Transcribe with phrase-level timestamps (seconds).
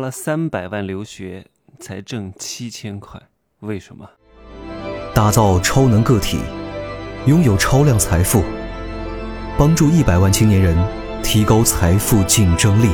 [0.00, 1.44] 花了三百万留学
[1.78, 3.20] 才挣七千块，
[3.58, 4.08] 为什么？
[5.14, 6.38] 打造超能个体，
[7.26, 8.42] 拥有超量财富，
[9.58, 10.74] 帮助一百万青年人
[11.22, 12.88] 提高财富竞争力。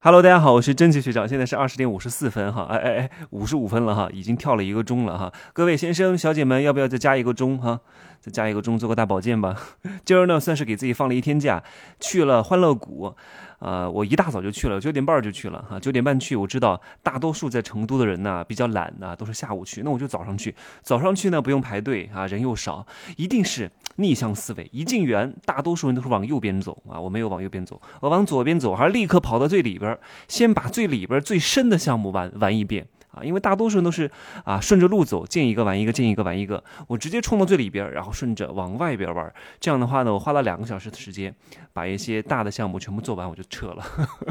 [0.00, 5.32] Hello，大家好，我是真奇学长，现在是二十点五十四分哈，哎哎哎，五十五分了哈，已经跳了一个钟了哈。
[5.52, 7.78] 各位先生小姐们，要不要再加一个钟哈？
[8.24, 9.54] 再加一个钟，做个大保健吧。
[10.02, 11.62] 今儿呢，算是给自己放了一天假，
[12.00, 13.14] 去了欢乐谷。
[13.58, 15.78] 呃，我一大早就去了，九点半就去了哈。
[15.78, 19.82] 九点半去，我知道大多数在成都的人呢比较懒呢，都是下午去。
[19.82, 22.86] 那我就早上去，早上去呢不用排队啊，人又少，
[23.18, 24.66] 一定是逆向思维。
[24.72, 32.86] 一进园，大多数人都是往右边走啊，我没有往右边走，我往左边走，还是立刻跑到最里边，先把最里边最深的项目玩玩一遍。
[33.14, 34.10] 啊，因为大多数人都是
[34.44, 36.62] 啊顺着路走，见一个玩一个，见一个玩一个。
[36.88, 39.32] 我直接冲到最里边，然后顺着往外边玩。
[39.60, 41.34] 这样的话呢，我花了两个小时的时间，
[41.72, 43.84] 把一些大的项目全部做完，我就撤了，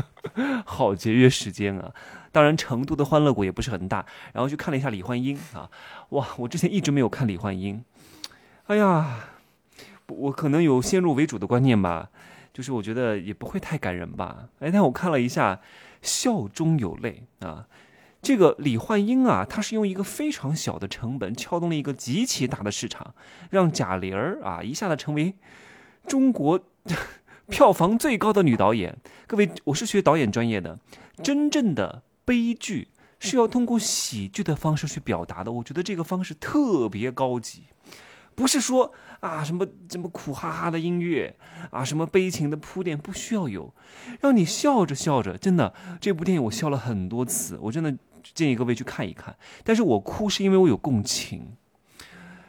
[0.65, 1.91] 好节约时间啊。
[2.31, 5.69] 当然，成都的欢乐谷也不是很大，然后去看了一下李焕英啊，
[6.09, 7.83] 哇，我之前一直没有看李焕英。
[8.65, 9.19] 哎呀，
[10.07, 12.09] 我可能有先入为主的观念吧，
[12.51, 14.49] 就是我觉得也不会太感人吧。
[14.59, 15.61] 哎，但我看了一下，
[16.01, 17.67] 笑中有泪啊。
[18.23, 23.13] 这个李焕英啊，他是用一个非常小的成本撬动了一个极其大的市场，
[23.49, 25.35] 让贾玲儿啊一下子成为
[26.07, 26.57] 中国
[27.49, 28.97] 票房最高的女导演。
[29.27, 30.79] 各位，我是学导演专业的，
[31.21, 32.87] 真正的悲剧
[33.19, 35.51] 是要通过喜剧的方式去表达的。
[35.51, 37.63] 我觉得这个方式特别高级，
[38.35, 41.35] 不是说啊什么什么苦哈哈的音乐
[41.71, 43.75] 啊，什么悲情的铺垫不需要有，
[44.21, 47.93] 让你笑着笑着，真的这部电影我笑了很多次，我真的。
[48.33, 51.53] 建议各位去看一看，但是我哭是因为我有共情。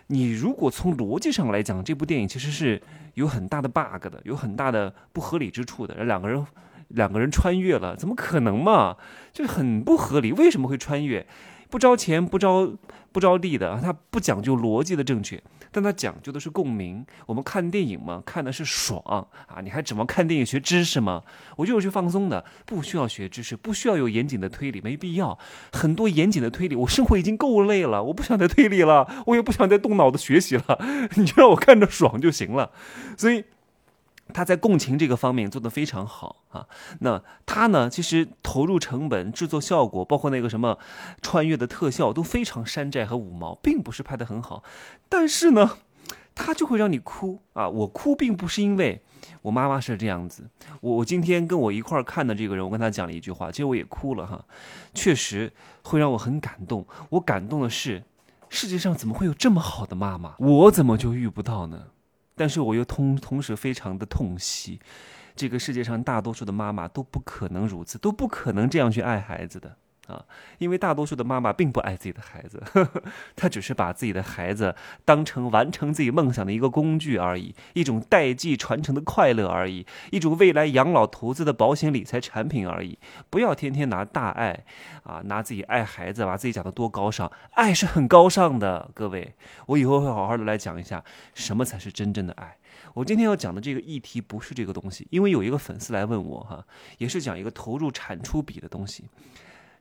[0.09, 2.81] 你如果从逻辑上来讲，这部电影其实是
[3.15, 6.05] 有很大的 bug 的，有很大的不合理之处的。
[6.05, 6.47] 两个人，
[6.89, 8.97] 两个人穿越了，怎么可能嘛？
[9.33, 11.27] 就是很不合理，为什么会穿越？
[11.71, 12.73] 不着钱不着
[13.13, 17.05] 不着地的，他不讲究逻辑的正确，但他讲究的是共鸣。
[17.27, 19.01] 我们看电影嘛，看的是爽
[19.47, 19.61] 啊！
[19.63, 21.23] 你还指望看电影学知识吗？
[21.57, 25.39] 我就是去放松的，不需要学知识，不需要有严谨的推理，没必要。
[25.73, 30.79] 很多严谨的推理，我生活已经够累了，我不想再推理了，我也不想再动脑子学习了。
[31.17, 32.71] 你就让我看着爽就行了。
[33.17, 33.45] 所以。
[34.33, 36.67] 他在共情这个方面做得非常好啊，
[37.01, 40.79] 那他呢，其实投入成本、制作效果，包括那个什么
[41.21, 44.65] 穿越的特效都非常山寨和五毛，并不是拍得很好。
[45.09, 45.79] 但是呢，
[46.35, 47.69] 他就会让你哭啊！
[47.69, 49.03] 我哭并不是因为
[49.43, 50.49] 我妈妈是这样子，
[50.81, 54.45] 我我今天跟我一块儿看的这个人，我跟他讲了一句话，其实我也哭了哈，
[54.95, 55.53] 确实
[55.83, 56.87] 会让我很感动。
[57.11, 58.03] 我感动的是，
[58.49, 60.35] 世界上怎么会有这么好的妈妈？
[60.39, 61.89] 我怎么就遇不到呢？
[62.35, 64.81] 但是我又同同时非常的痛惜，
[65.37, 69.77] 这个世界上大多数的妈妈都不可能如此，都不可能这样去爱孩子的。
[70.09, 70.25] 啊！
[70.59, 72.63] 因为大多数的妈妈并不爱自己的孩子，
[73.37, 82.99] 她只是把自己的孩子当成完成自己梦想的一个工具而已，一种代际传承的快乐而已，一种未来养老投资的保险理财产品而已。
[83.31, 84.65] 不要天天拿大爱
[85.05, 89.35] 啊，拿自己爱孩子，把自己讲的多高尚，爱是很高尚的，各位，
[89.67, 91.05] 我以后会好好的来讲一下
[91.35, 92.25] 什么才是真正。
[92.25, 92.57] 的爱，
[92.95, 96.67] 我今天要讲的这个议题不是这个东西，因为有一个粉丝来问我哈，
[96.97, 99.05] 也是讲一个投入产出比的东西。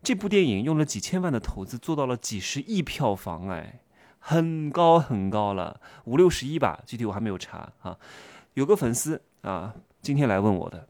[0.03, 3.80] 这部电影用了几千万的投资，做到了几十亿票房，哎，
[4.19, 7.97] 很高很高了，五六十亿吧，具体我还没有查啊。
[8.53, 10.88] 有个粉丝啊，今天来问我的，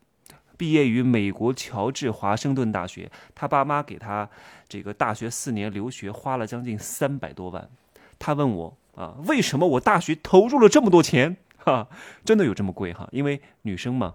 [0.58, 4.30] 毕业于美国乔治华盛顿大学，他爸妈给他
[4.68, 7.70] 这个大学四年留学花了将近三百多万，
[8.18, 8.78] 他问我。
[8.96, 11.38] 啊，为什么我大学投入了这么多钱？
[11.58, 11.88] 哈，
[12.24, 13.10] 真的有这么贵哈？
[13.12, 14.14] 因为女生嘛，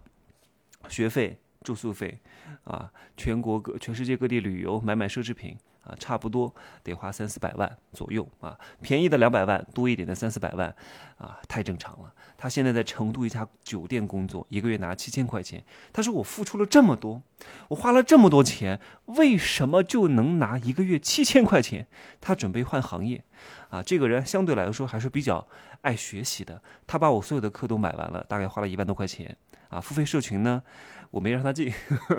[0.89, 2.19] 学费、住宿费，
[2.65, 5.55] 啊，全国各、全世界各地旅游、买买奢侈品。
[5.83, 10.69] 啊，差不多得花三四百万左右啊，便宜的两百万，多一点的三四百万，
[11.17, 12.13] 啊，太正常了。
[12.37, 15.65] 他现在在成都一家酒店工作，一个月拿七千块钱。
[15.91, 17.23] 他说：“我付出了这么多，
[17.69, 21.87] 我花了这么多钱，为什么就能拿一个月七千块钱？”
[22.21, 23.25] 他准备换行业，
[23.71, 25.49] 啊，这个人相对来说还是比较
[25.81, 26.63] 爱学习的。
[26.87, 29.35] 他把我所有的课都买完了，大概花了一万多块钱。
[29.71, 30.63] 啊，付费社群呢？
[31.11, 31.73] 我没让他进，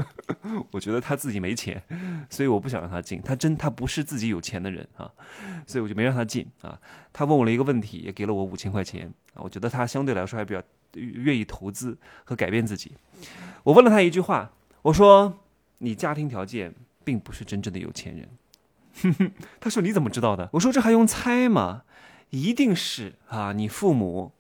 [0.72, 1.82] 我觉得他自己没钱，
[2.30, 3.22] 所以我不想让他进。
[3.22, 5.12] 他真他不是自己有钱的人啊，
[5.68, 6.80] 所以我就没让他进啊。
[7.14, 9.42] 他问我了一个问题，也给了我五千块钱啊。
[9.42, 10.64] 我觉得他相对来说还比较
[10.94, 12.94] 愿意投资和改变自己。
[13.64, 14.52] 我问了他一句话，
[14.82, 15.40] 我说
[15.78, 18.30] ：“你家庭条件并不是真正的有钱人。”
[19.04, 21.84] 哼哼他说：“你怎么知道的？”我说：“这还用猜吗？
[22.32, 24.32] 一定是啊，你父母。”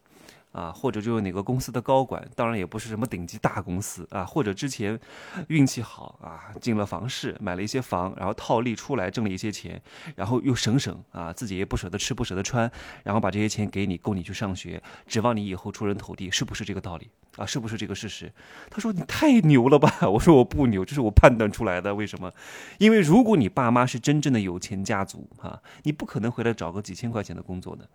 [0.59, 4.99] 啊，或者就是哪个公司的高管，当然也不是什么顶级大公司啊，或者之前
[5.47, 9.81] 运气好啊，进了房市，买了一些房，然后套利出来挣了一些钱，
[10.17, 12.69] 然后又省省啊，自己也不舍得吃不舍得穿，
[13.05, 17.45] 然后把这些钱给你，供你去上学，指望你以后出人头地，是不是这个道理啊？
[17.45, 18.29] 是不是这个事实？
[18.69, 19.89] 他说你太牛了吧？
[20.11, 21.95] 我说我不牛，这是我判断出来的。
[21.95, 22.33] 为什么？
[22.79, 27.87] 因为如果你爸妈是真正的有钱家族啊，你不可能回来找个几千块钱的工作的。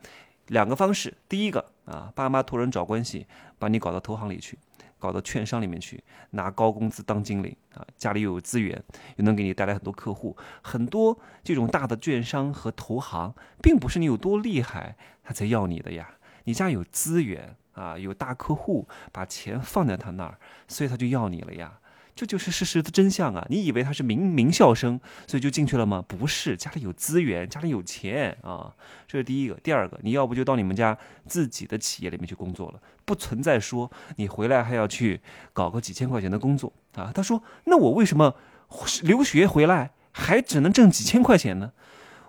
[0.48, 3.26] 两个方式，第一个啊，爸妈托人找关系，
[3.58, 4.58] 把你搞到投行里去，
[4.98, 8.82] 搞到券商里面去，拿高工资当经理啊，家里又有资源，
[9.16, 10.36] 又能给你带来很多客户。
[10.62, 16.14] 很多这种大的券商和投行，并不是你有多厉害他才要你的呀，
[16.44, 20.38] 你家有资源啊，有大客户，把钱放在他那儿，
[20.68, 21.80] 所以他就要你了呀。
[22.14, 23.44] 这就是事实的真相啊！
[23.50, 26.04] 你以为他是名名校生，所以就进去了吗？
[26.06, 28.72] 不是，家里有资源，家里有钱啊，
[29.08, 29.54] 这是第一个。
[29.54, 30.96] 第二个，你要不就到你们家
[31.26, 35.20] 自己的企业里面去工作了，不存在说你回来还要去
[35.52, 37.10] 搞个几千块钱的工作啊。
[37.12, 38.36] 他说：“那我为什么
[39.02, 41.72] 留学回来还只能挣几千块钱呢？”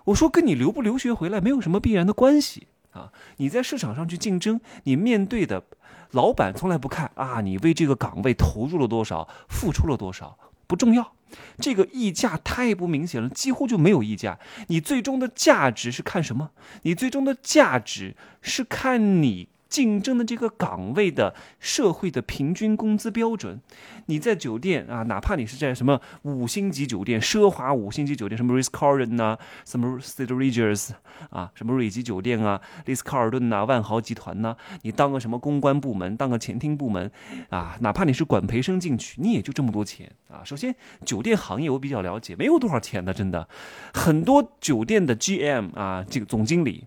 [0.06, 3.12] 我说：“跟你留不留学回来没有什么必然的关系啊！
[3.36, 5.62] 你在市场上去竞争，你面对的。”
[6.10, 11.12] 老板从来不看啊，你为这个岗位投入了多少，付出了多少不重要，
[11.58, 14.38] 这个溢价太不明显了，几乎就没有溢价。
[14.68, 16.50] 你最终的价值是看什么？
[16.82, 19.48] 你最终的价值是看你。
[19.76, 23.60] 竞争的这个岗位的社会的平均工资标准，
[24.06, 29.36] 你在酒店啊，哪怕你是在什么五星级酒店、奢华五星级酒店，什么 r i s c a r l t o n 呐，
[29.66, 30.92] 什么 St Regis
[31.28, 37.12] 啊，什么瑞吉酒店啊、丽思卡尔顿呐、万豪集团呐，你当个什么公关部门、当个前厅部门
[37.50, 40.40] 啊，哪怕你是管培生进去，你也就这么多钱啊。
[40.42, 40.74] 首先，
[41.04, 43.46] 酒店行业我比较了解，没有多少钱的，真的，
[43.92, 46.86] 很多酒店的 GM 啊，这个总经理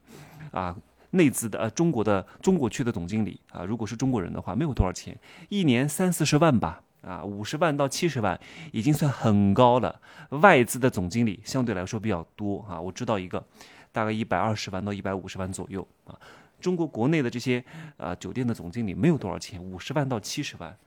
[0.49, 0.75] 啊。
[1.11, 5.17] 内资的呃，中国的中国区的总经理啊，如果是中国人的话，没有多少钱，
[5.49, 8.39] 一年三四十万吧，啊，五十万到七十万
[8.71, 9.99] 已经算很高了。
[10.29, 13.43] 外资的总经理相对来说比较多啊，我知道一个，
[13.91, 16.15] 大概一百二十万到一百五十万左右啊。
[16.61, 17.63] 中国国内的这些
[17.97, 20.77] 啊酒店的总经理没有多少钱，五十万到七十万，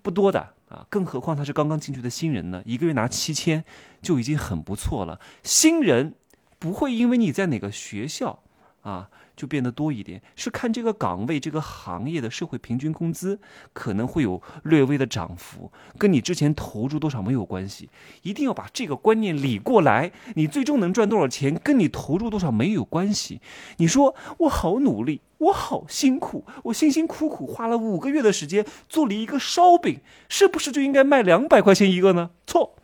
[0.00, 0.86] 不多的啊。
[0.88, 3.64] 更何况他是刚刚进去的新人呢，一个月拿七千
[4.00, 5.20] 就已经很不错了。
[5.42, 6.14] 新人
[6.58, 8.42] 不会因为你在哪个学校
[8.88, 9.08] 啊。
[9.38, 13.38] 就变得多一点，是看这个岗位、这个行业的社会平均工资
[13.72, 17.88] 可能会有略微的涨幅，跟你之前投入多少没有关系。
[18.22, 23.40] 一定要把这个观念理过来，你最终能赚多少钱，跟你投入多少没有关系。
[23.76, 32.30] 你说我好努力，我好辛苦，我辛辛苦苦花了五个月的时间做了一个烧饼，是不是就应该卖两百块钱一个呢？
[32.44, 32.74] 错，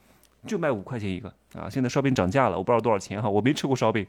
[0.46, 1.34] 就卖五块钱一个。
[1.54, 4.04] 啊，现在烧饼涨价了，我不知道多少钱哈，我没吃过烧饼。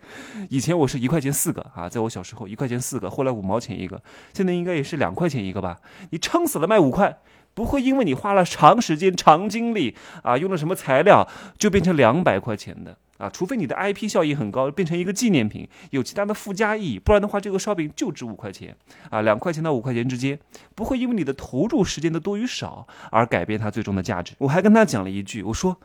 [0.49, 4.01] 以前我是一块钱四个啊，在我小时候一块钱四个，后来五毛钱一个，
[4.33, 5.77] 现在应该也是两块钱一个吧？
[6.09, 7.19] 你撑死了卖五块，
[7.53, 11.27] 不会因为你花了长时间、长精力啊，用了什么材料
[11.57, 13.29] 就变成两百块钱的啊？
[13.29, 18.75] 除非你的 IP 效益很高，变成一个纪念品，有其他的附加意义，不然的话，这个烧饼就值五块钱
[19.11, 20.39] 啊，两块钱到五块钱之间，
[20.73, 24.33] 不会因为你的投入时间的多与少而改变它最终的价值。
[24.39, 25.77] 我还跟他讲了一句，我说。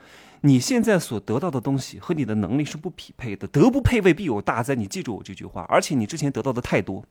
[0.42, 4.74] 你现在所得到的东西和你的能力是不匹配的，德不配位必有大灾。
[4.74, 5.66] 你记住我这句话。
[5.68, 7.04] 而且你之前得到的太多，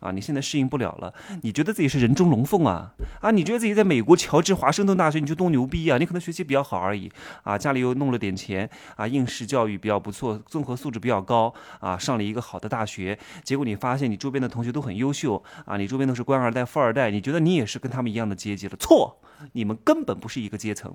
[0.00, 1.12] 啊，你现在适应不了了。
[1.42, 2.92] 你觉得自己是人中龙凤啊？
[3.20, 5.98] 啊，你觉得自己在美国乔治华盛顿大学你就多牛逼啊？
[5.98, 7.10] 你可能学习比较好而已
[7.42, 13.18] 啊，家里又弄了点钱啊，应试教育比较不错，综合素质比较高啊，上了一个好的大学。
[13.44, 18.76] 结果你发现你周边的同学都很优秀啊，你周边都是官二代、富二代，你觉得你也是跟他们一样的阶级了？
[18.78, 19.20] 错，
[19.52, 20.94] 你们根本不是一个阶层。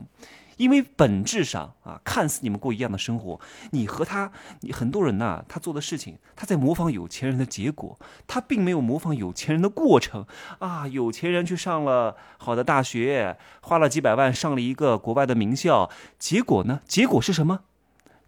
[0.57, 4.31] 因为本质上啊，看似你们过一样的生活，你和他，
[4.61, 10.25] 你很多人呐，他做的事情，他在模仿有钱人的结果，他并没有模仿有钱人的过程
[10.59, 10.85] 啊。
[10.89, 16.81] 有钱人去上了好的大学，花了几百万上了一个国外的名校，结果呢？
[16.85, 17.61] 结果是什么？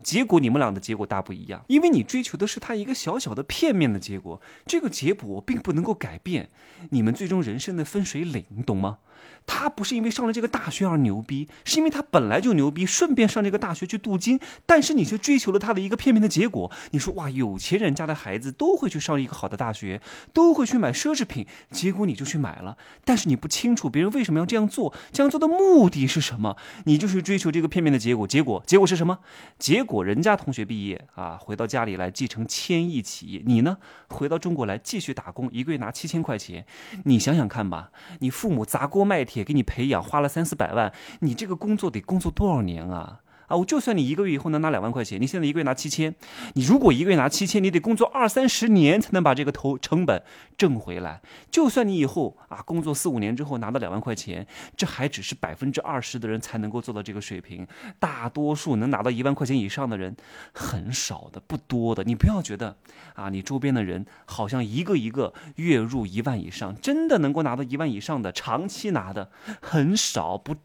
[0.03, 6.49] 结果你们俩的结果大不一样，因为你追求的是他一个小小的片面的结果，这个结果并不能够改变
[6.89, 8.99] 你们最终人生的分水岭，你懂吗？
[9.45, 14.39] 他不是因为上了这个大学而牛逼，是因为他本来就牛逼，顺便上这个大学去镀金。
[14.65, 16.71] 但是你却追求了他的一个片面的结果。
[16.91, 20.01] 你说哇，有钱人家的孩子都会去上一个好的大学，
[20.33, 22.77] 都会去买奢侈品，结果你就去买了。
[23.03, 26.55] 但是你不清楚别人为什么要这样做，这样做的目的是什么？
[26.85, 28.27] 你就是追求这个片面的结果。
[28.27, 29.19] 结果结果是什么？
[29.57, 33.77] 结果人家同学毕业啊，回到家里来继承千亿企业，你呢，
[34.09, 36.65] 回到中国来继续打工，一个月拿七千块钱。
[37.05, 39.39] 你想想看吧，你父母砸锅卖铁。
[39.49, 43.21] 给你培养花了三四百万，你这个工作得工作多少年啊？
[43.49, 46.13] 啊，我就算你一个月以后能拿两万块钱，你现在一个月拿七千，
[46.53, 50.23] 你如果一个月拿七千，你得工作二三十年才能把这个投成本
[50.55, 51.19] 挣回来。
[51.49, 54.45] 就算你以后啊工作四五年之后拿到两万块钱，
[54.77, 57.67] 这还只是百分之二十的人才能够做到这个水平，
[57.99, 60.15] 大多数能拿到一万块钱以上的人
[60.53, 62.03] 很少的，不多的。
[62.03, 62.77] 你不要觉得
[63.15, 70.55] 啊，你周边的人好像一个一个月入一万以上，真的能够拿到一万以上的，长期拿的很少，不。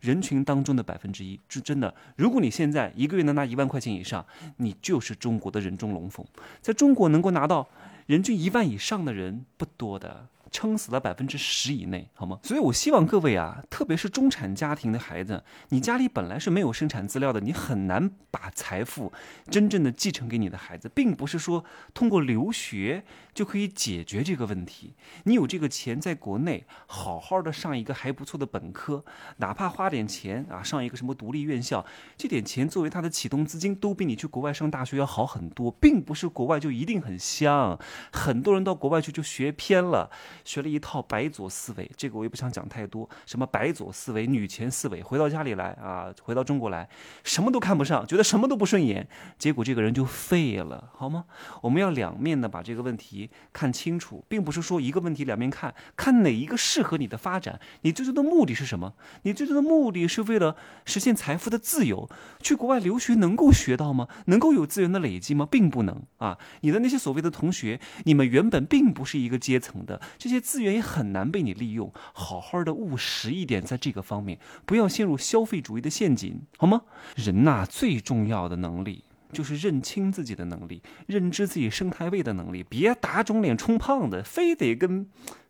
[0.00, 1.92] 人群当中的百分之一，是真的。
[2.16, 4.24] 如果你现在一个月能拿一万块钱以上，
[4.56, 6.24] 你就是中国的人中龙凤。
[6.60, 7.68] 在中国能够拿到
[8.06, 10.26] 人均一万以上的人不多的。
[10.50, 12.38] 撑死了百分之十以内，好吗？
[12.42, 19.12] 所以我希望各位啊，特别是中产家庭的孩子，你家里本来是没有生产资料的，你很难把财富
[19.50, 21.64] 真正的继承给你的孩子，并不是说
[21.94, 24.94] 通过留学就可以解决这个问题。
[25.24, 29.04] 你有这个钱，在国内好好的上一个还不错的本科，
[29.38, 31.84] 哪怕花点钱啊，上一个什么独立院校，
[32.16, 35.68] 这点钱作为他的启动资金，都比你去国外上大学要好很多。
[35.80, 37.78] 并不是国外就一定很香，
[38.12, 40.10] 很多人到国外去就学偏了。
[40.44, 43.08] 学了一套白左思维，这个我也不想讲太多。
[43.26, 46.88] 什么白左思维、女权思维，回到家里来啊，回到中国来，
[47.24, 51.24] 什么都看不上，觉得什么都不顺眼，结果这个人就废了，好吗？
[51.62, 57.60] 我们要两面的把这个问题看清楚，并不是说一个问题两面看，看哪一个适合你的发展。
[57.82, 58.94] 你最终的目的是什么？
[59.22, 62.08] 你最终的目的是为了实现财富的自由。
[62.40, 64.08] 去国外留学能够学到吗？
[64.26, 65.46] 能够有资源的累积吗？
[65.50, 66.38] 并不能啊！
[66.60, 70.48] 你的那些所谓的同学，你们原本并不是一个阶层的，这这些。
[70.48, 76.84] 资源也很难被你利用，好好的务实一点，在这个方面不要陷入消费主义的陷阱，好吗？
[77.16, 82.64] 人呐，最重要的能力就是认清自己的能力，认知自己生态位的能力。
[82.64, 85.06] 别打肿脸充胖子，非得跟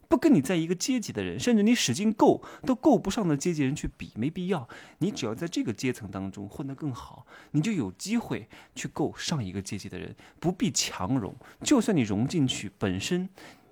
[0.09, 4.69] 不跟你在一个阶级的人，甚至你使劲够都够不上的阶级人去比，没必要。
[4.99, 11.33] 你只要在这个阶层当中混得更好，你就有机会去够上一个阶级的人，不必强融。
[11.63, 13.29] 就算你融进去，本身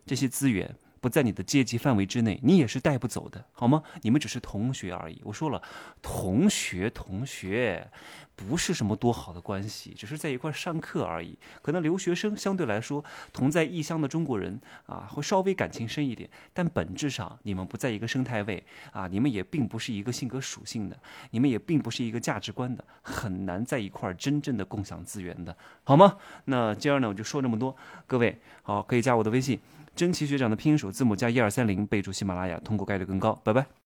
[0.07, 0.77] 这些资源。
[1.07, 3.81] 不在你的阶级范围之内，你也是带不走的，好吗？
[4.03, 5.23] 你们只是同学而已。
[5.23, 5.63] 我说了，
[6.03, 7.89] 同学，同学，
[8.35, 11.39] 不是什么多好的关系，只是在一块上课而已。
[11.63, 18.61] 可能留学生相对来说，同在异乡的中国人啊，会稍微感情深一点，但本质上你们不在一个生态位
[18.91, 20.99] 啊，你们也并不是一个性格属性的，
[21.31, 26.17] 你们也并不是一个价值观的，很难在一块真正的共享资源的，好吗？
[26.47, 27.77] 那今儿呢，我就说这么多，
[28.09, 29.61] 各位好，可以加我的微信。
[29.97, 33.33] 真奇学长的拼音首字母加一二三零，备注喜马拉雅，通过概率更高。
[33.43, 33.67] 拜拜。